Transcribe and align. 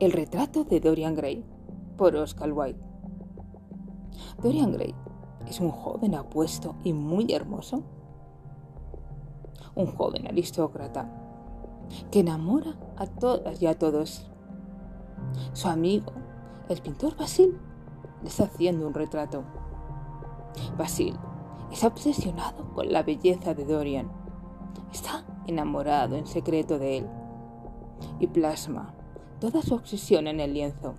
El 0.00 0.12
retrato 0.12 0.64
de 0.64 0.80
Dorian 0.80 1.14
Gray 1.14 1.44
por 1.98 2.16
Oscar 2.16 2.50
Wilde. 2.54 2.80
Dorian 4.42 4.72
Gray 4.72 4.94
es 5.46 5.60
un 5.60 5.70
joven 5.70 6.14
apuesto 6.14 6.74
y 6.84 6.94
muy 6.94 7.30
hermoso. 7.34 7.82
Un 9.74 9.94
joven 9.94 10.26
aristócrata 10.26 11.06
que 12.10 12.20
enamora 12.20 12.78
a 12.96 13.08
todas 13.08 13.60
y 13.60 13.66
a 13.66 13.78
todos. 13.78 14.30
Su 15.52 15.68
amigo, 15.68 16.12
el 16.70 16.80
pintor 16.80 17.14
Basil, 17.18 17.58
le 18.22 18.28
está 18.28 18.44
haciendo 18.44 18.86
un 18.86 18.94
retrato. 18.94 19.44
Basil 20.78 21.14
es 21.70 21.84
obsesionado 21.84 22.72
con 22.72 22.90
la 22.90 23.02
belleza 23.02 23.52
de 23.52 23.66
Dorian. 23.66 24.10
Está 24.94 25.26
enamorado 25.46 26.16
en 26.16 26.26
secreto 26.26 26.78
de 26.78 26.98
él 26.98 27.06
y 28.18 28.28
plasma 28.28 28.94
toda 29.40 29.62
su 29.62 29.74
obsesión 29.74 30.26
en 30.26 30.38
el 30.38 30.54
lienzo. 30.54 30.94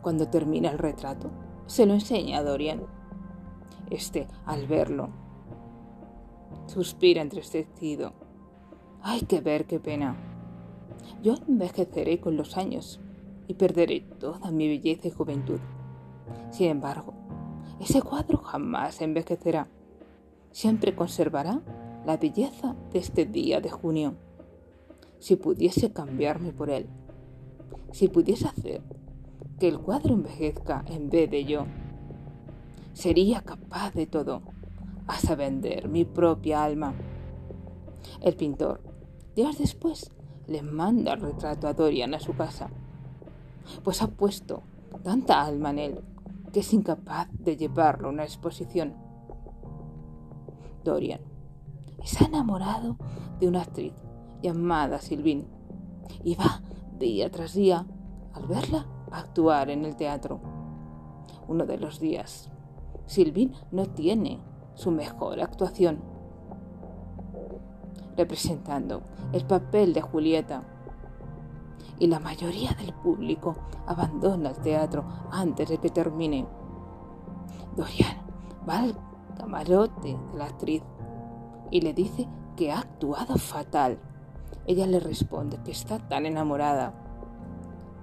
Cuando 0.00 0.28
termina 0.28 0.70
el 0.70 0.78
retrato, 0.78 1.30
se 1.66 1.86
lo 1.86 1.94
enseña 1.94 2.38
a 2.38 2.42
Dorian. 2.42 2.82
Este, 3.90 4.26
al 4.46 4.66
verlo, 4.66 5.10
suspira 6.66 7.20
entristecido. 7.20 8.14
Hay 9.02 9.20
que 9.22 9.40
ver 9.40 9.66
qué 9.66 9.78
pena. 9.78 10.16
Yo 11.22 11.34
envejeceré 11.46 12.20
con 12.20 12.36
los 12.36 12.56
años 12.56 13.00
y 13.46 13.54
perderé 13.54 14.00
toda 14.18 14.50
mi 14.50 14.68
belleza 14.68 15.08
y 15.08 15.10
juventud. 15.10 15.60
Sin 16.50 16.68
embargo, 16.68 17.12
ese 17.80 18.00
cuadro 18.00 18.38
jamás 18.38 19.00
envejecerá. 19.02 19.68
Siempre 20.50 20.94
conservará 20.94 21.60
la 22.06 22.16
belleza 22.16 22.74
de 22.92 22.98
este 22.98 23.26
día 23.26 23.60
de 23.60 23.70
junio. 23.70 24.14
Si 25.18 25.36
pudiese 25.36 25.92
cambiarme 25.92 26.52
por 26.52 26.70
él, 26.70 26.88
si 27.92 28.08
pudiese 28.08 28.48
hacer 28.48 28.82
que 29.58 29.68
el 29.68 29.78
cuadro 29.78 30.14
envejezca 30.14 30.84
en 30.88 31.08
vez 31.08 31.30
de 31.30 31.44
yo, 31.44 31.66
sería 32.92 33.42
capaz 33.42 33.92
de 33.92 34.06
todo, 34.06 34.42
hasta 35.06 35.34
vender 35.34 35.88
mi 35.88 36.04
propia 36.04 36.64
alma. 36.64 36.94
El 38.20 38.34
pintor, 38.34 38.80
días 39.36 39.58
después, 39.58 40.10
le 40.46 40.62
manda 40.62 41.12
el 41.12 41.20
retrato 41.20 41.68
a 41.68 41.74
Dorian 41.74 42.14
a 42.14 42.20
su 42.20 42.34
casa, 42.34 42.70
pues 43.84 44.02
ha 44.02 44.08
puesto 44.08 44.62
tanta 45.02 45.42
alma 45.42 45.70
en 45.70 45.78
él 45.78 46.00
que 46.52 46.60
es 46.60 46.72
incapaz 46.74 47.28
de 47.32 47.56
llevarlo 47.56 48.08
a 48.08 48.10
una 48.10 48.24
exposición. 48.24 48.94
Dorian 50.84 51.20
está 52.02 52.26
enamorado 52.26 52.96
de 53.40 53.48
una 53.48 53.62
actriz 53.62 53.92
llamada 54.42 55.00
Silvin 55.00 55.46
y 56.24 56.34
va 56.34 56.60
día 57.02 57.30
tras 57.32 57.52
día 57.54 57.84
al 58.32 58.46
verla 58.46 58.86
actuar 59.10 59.70
en 59.70 59.84
el 59.84 59.96
teatro. 59.96 60.40
Uno 61.48 61.66
de 61.66 61.76
los 61.76 61.98
días, 61.98 62.48
Silvin 63.06 63.52
no 63.72 63.86
tiene 63.86 64.40
su 64.74 64.92
mejor 64.92 65.40
actuación, 65.40 66.00
representando 68.16 69.02
el 69.32 69.44
papel 69.44 69.92
de 69.92 70.00
Julieta. 70.00 70.62
Y 71.98 72.06
la 72.06 72.20
mayoría 72.20 72.70
del 72.74 72.94
público 72.94 73.56
abandona 73.86 74.50
el 74.50 74.56
teatro 74.58 75.04
antes 75.30 75.68
de 75.68 75.78
que 75.78 75.90
termine. 75.90 76.46
Dorian 77.76 78.16
va 78.68 78.78
al 78.78 78.96
camarote 79.36 80.16
de 80.32 80.38
la 80.38 80.44
actriz 80.44 80.82
y 81.70 81.80
le 81.80 81.92
dice 81.92 82.28
que 82.56 82.70
ha 82.70 82.78
actuado 82.78 83.36
fatal. 83.36 83.98
Ella 84.66 84.86
le 84.86 85.00
responde 85.00 85.58
que 85.64 85.72
está 85.72 85.98
tan 85.98 86.26
enamorada 86.26 86.94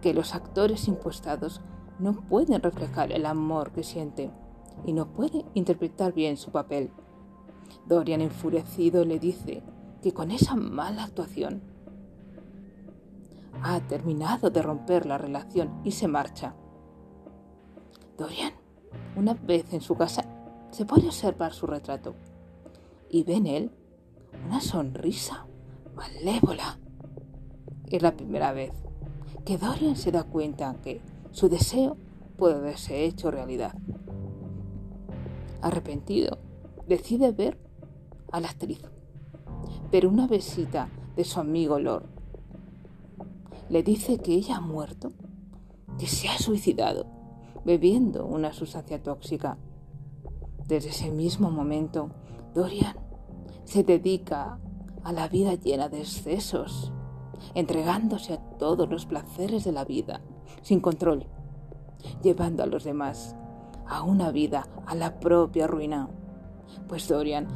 que 0.02 0.13
los 0.13 0.35
actores 0.35 0.88
impuestados 0.88 1.61
no 2.00 2.13
pueden 2.13 2.61
reflejar 2.61 3.11
el 3.11 3.25
amor 3.25 3.72
que 3.72 3.84
siente 3.84 4.31
y 4.85 4.94
no 4.94 5.07
puede 5.07 5.45
interpretar 5.53 6.13
bien 6.13 6.38
su 6.38 6.51
papel. 6.51 6.91
Dorian 7.85 8.22
enfurecido 8.22 9.06
le 9.06 9.19
dice 9.19 9.63
que 10.01 10.13
con 10.13 10.31
esa 10.31 10.56
mala 10.56 11.03
actuación 11.03 11.61
ha 13.61 13.79
terminado 13.81 14.50
de 14.50 14.61
romper 14.61 15.05
la 15.05 15.17
relación 15.17 15.81
y 15.84 15.91
se 15.91 16.07
marcha. 16.07 16.55
Dorian, 18.17 18.53
una 19.16 19.34
vez 19.34 19.73
en 19.73 19.81
su 19.81 19.95
casa, 19.95 20.23
se 20.72 20.85
puede 20.85 21.07
observar 21.07 21.53
su 21.53 21.67
retrato 21.67 22.16
y 23.09 23.23
ve 23.23 23.35
en 23.35 23.47
él 23.47 23.72
una 24.45 24.61
sonrisa 24.61 25.45
malévola. 25.99 26.79
Es 27.87 28.01
la 28.01 28.15
primera 28.15 28.53
vez 28.53 28.71
que 29.45 29.57
Dorian 29.57 29.97
se 29.97 30.11
da 30.11 30.23
cuenta 30.23 30.75
que 30.81 31.01
su 31.31 31.49
deseo 31.49 31.97
puede 32.37 32.55
haberse 32.55 33.03
hecho 33.03 33.31
realidad. 33.31 33.73
Arrepentido, 35.61 36.37
decide 36.87 37.31
ver 37.31 37.57
a 38.31 38.39
la 38.39 38.47
actriz, 38.47 38.79
pero 39.91 40.09
una 40.09 40.27
visita 40.27 40.89
de 41.17 41.25
su 41.25 41.39
amigo 41.39 41.79
Lord 41.79 42.05
le 43.69 43.83
dice 43.83 44.19
que 44.19 44.33
ella 44.33 44.57
ha 44.57 44.61
muerto, 44.61 45.11
que 45.97 46.07
se 46.07 46.29
ha 46.29 46.37
suicidado 46.37 47.07
bebiendo 47.66 48.25
una 48.25 48.53
sustancia 48.53 49.03
tóxica. 49.03 49.57
Desde 50.66 50.89
ese 50.89 51.11
mismo 51.11 51.51
momento, 51.51 52.09
Dorian 52.53 52.95
se 53.66 53.83
dedica 53.83 54.59
a 55.03 55.11
la 55.13 55.27
vida 55.27 55.55
llena 55.55 55.89
de 55.89 55.99
excesos 55.99 56.91
entregándose 57.53 58.33
a 58.33 58.57
todos 58.57 58.89
los 58.89 59.05
placeres 59.05 59.63
de 59.63 59.71
la 59.71 59.85
vida, 59.85 60.21
sin 60.61 60.79
control, 60.79 61.27
llevando 62.21 62.63
a 62.63 62.67
los 62.67 62.83
demás 62.83 63.35
a 63.87 64.03
una 64.03 64.31
vida 64.31 64.67
a 64.85 64.95
la 64.95 65.19
propia 65.19 65.67
ruina. 65.67 66.09
Pues 66.87 67.07
Dorian 67.07 67.47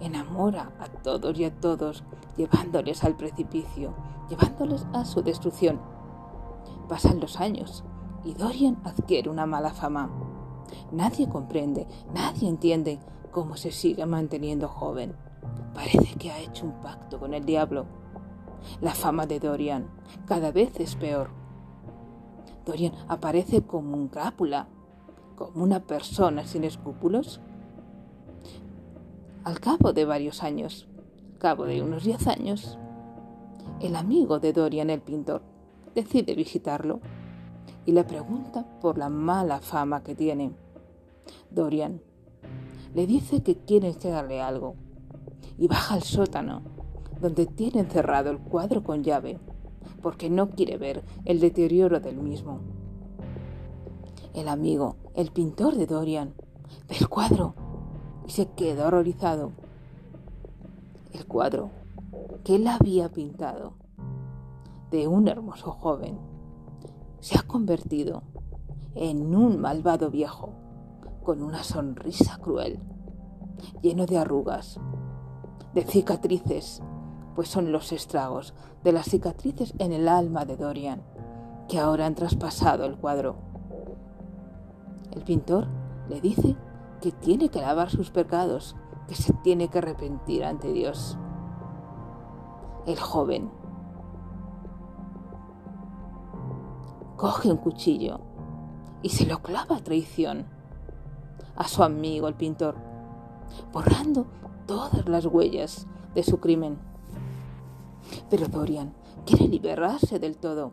enamora 0.00 0.72
a 0.80 0.88
todos 0.88 1.38
y 1.38 1.44
a 1.44 1.54
todos, 1.54 2.02
llevándoles 2.36 3.04
al 3.04 3.16
precipicio, 3.16 3.94
llevándoles 4.28 4.86
a 4.92 5.04
su 5.04 5.22
destrucción. 5.22 5.80
Pasan 6.88 7.20
los 7.20 7.38
años 7.38 7.84
y 8.24 8.34
Dorian 8.34 8.80
adquiere 8.84 9.30
una 9.30 9.46
mala 9.46 9.72
fama. 9.72 10.10
Nadie 10.90 11.28
comprende, 11.28 11.86
nadie 12.12 12.48
entiende 12.48 12.98
cómo 13.30 13.56
se 13.56 13.70
sigue 13.70 14.04
manteniendo 14.06 14.68
joven. 14.68 15.14
Parece 15.80 16.14
que 16.18 16.30
ha 16.30 16.38
hecho 16.38 16.66
un 16.66 16.72
pacto 16.82 17.18
con 17.18 17.32
el 17.32 17.46
diablo 17.46 17.86
la 18.82 18.92
fama 18.94 19.24
de 19.24 19.40
Dorian 19.40 19.88
cada 20.26 20.52
vez 20.52 20.78
es 20.78 20.94
peor. 20.94 21.30
Dorian 22.66 22.92
aparece 23.08 23.62
como 23.62 23.96
un 23.96 24.08
crápula, 24.08 24.68
como 25.36 25.64
una 25.64 25.80
persona 25.80 26.44
sin 26.44 26.64
escrúpulos. 26.64 27.40
Al 29.42 29.58
cabo 29.58 29.94
de 29.94 30.04
varios 30.04 30.42
años, 30.42 30.86
cabo 31.38 31.64
de 31.64 31.80
unos 31.80 32.04
diez 32.04 32.26
años, 32.26 32.76
el 33.80 33.96
amigo 33.96 34.38
de 34.38 34.52
Dorian 34.52 34.90
el 34.90 35.00
pintor 35.00 35.40
decide 35.94 36.34
visitarlo 36.34 37.00
y 37.86 37.92
le 37.92 38.04
pregunta 38.04 38.66
por 38.82 38.98
la 38.98 39.08
mala 39.08 39.60
fama 39.60 40.02
que 40.02 40.14
tiene. 40.14 40.52
Dorian 41.50 42.02
le 42.94 43.06
dice 43.06 43.42
que 43.42 43.56
quiere 43.56 43.88
enseñarle 43.88 44.42
algo 44.42 44.74
y 45.60 45.68
baja 45.68 45.94
al 45.94 46.02
sótano 46.02 46.62
donde 47.20 47.44
tiene 47.46 47.80
encerrado 47.80 48.30
el 48.30 48.38
cuadro 48.38 48.82
con 48.82 49.04
llave, 49.04 49.38
porque 50.02 50.30
no 50.30 50.48
quiere 50.48 50.78
ver 50.78 51.04
el 51.26 51.38
deterioro 51.38 52.00
del 52.00 52.16
mismo. 52.16 52.60
El 54.32 54.48
amigo, 54.48 54.96
el 55.14 55.30
pintor 55.30 55.76
de 55.76 55.86
Dorian, 55.86 56.34
ve 56.88 56.96
el 56.98 57.08
cuadro 57.08 57.54
y 58.26 58.30
se 58.30 58.46
queda 58.46 58.86
horrorizado. 58.86 59.52
El 61.12 61.26
cuadro 61.26 61.70
que 62.42 62.56
él 62.56 62.66
había 62.66 63.10
pintado 63.10 63.74
de 64.90 65.08
un 65.08 65.28
hermoso 65.28 65.72
joven 65.72 66.18
se 67.20 67.38
ha 67.38 67.42
convertido 67.42 68.22
en 68.94 69.34
un 69.34 69.60
malvado 69.60 70.10
viejo 70.10 70.54
con 71.22 71.42
una 71.42 71.62
sonrisa 71.64 72.38
cruel, 72.38 72.80
lleno 73.82 74.06
de 74.06 74.16
arrugas, 74.16 74.80
de 75.74 75.82
cicatrices 75.82 76.82
pues 77.34 77.48
son 77.48 77.72
los 77.72 77.92
estragos 77.92 78.54
de 78.82 78.92
las 78.92 79.06
cicatrices 79.06 79.74
en 79.78 79.92
el 79.92 80.08
alma 80.08 80.44
de 80.44 80.56
Dorian, 80.56 81.02
que 81.68 81.78
ahora 81.78 82.06
han 82.06 82.14
traspasado 82.14 82.84
el 82.84 82.96
cuadro. 82.96 83.36
El 85.12 85.22
pintor 85.22 85.66
le 86.08 86.20
dice 86.20 86.56
que 87.00 87.12
tiene 87.12 87.48
que 87.48 87.60
lavar 87.60 87.90
sus 87.90 88.10
pecados, 88.10 88.76
que 89.08 89.14
se 89.14 89.32
tiene 89.32 89.68
que 89.68 89.78
arrepentir 89.78 90.44
ante 90.44 90.72
Dios. 90.72 91.16
El 92.86 92.98
joven 92.98 93.50
coge 97.16 97.50
un 97.50 97.58
cuchillo 97.58 98.20
y 99.02 99.10
se 99.10 99.26
lo 99.26 99.40
clava 99.40 99.76
a 99.76 99.84
traición 99.84 100.46
a 101.56 101.68
su 101.68 101.82
amigo 101.82 102.28
el 102.28 102.34
pintor, 102.34 102.76
borrando 103.72 104.26
todas 104.70 105.08
las 105.08 105.26
huellas 105.26 105.88
de 106.14 106.22
su 106.22 106.38
crimen. 106.38 106.78
Pero 108.30 108.46
Dorian 108.46 108.94
quiere 109.26 109.48
liberarse 109.48 110.20
del 110.20 110.36
todo. 110.36 110.70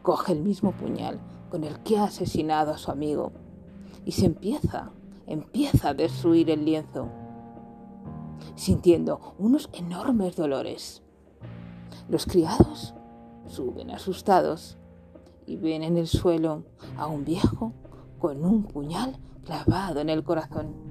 coge 0.00 0.32
el 0.32 0.40
mismo 0.40 0.72
puñal 0.72 1.20
con 1.50 1.64
el 1.64 1.80
que 1.80 1.98
ha 1.98 2.04
asesinado 2.04 2.72
a 2.72 2.78
su 2.78 2.90
amigo 2.90 3.32
y 4.06 4.12
se 4.12 4.24
empieza, 4.24 4.92
empieza 5.26 5.90
a 5.90 5.94
destruir 5.94 6.48
el 6.48 6.64
lienzo, 6.64 7.08
sintiendo 8.54 9.34
unos 9.38 9.68
enormes 9.74 10.36
dolores. 10.36 11.02
Los 12.08 12.24
criados 12.24 12.94
suben 13.46 13.90
asustados 13.90 14.78
y 15.44 15.56
ven 15.56 15.82
en 15.82 15.98
el 15.98 16.06
suelo 16.06 16.64
a 16.96 17.08
un 17.08 17.26
viejo 17.26 17.74
con 18.18 18.42
un 18.42 18.62
puñal 18.62 19.18
clavado 19.44 20.00
en 20.00 20.08
el 20.08 20.24
corazón. 20.24 20.90